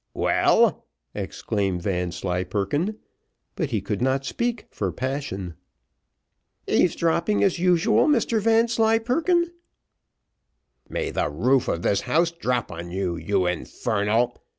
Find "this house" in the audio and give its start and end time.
11.83-12.31